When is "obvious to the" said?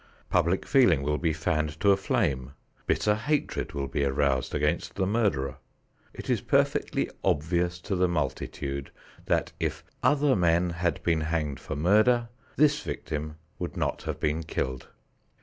7.23-8.07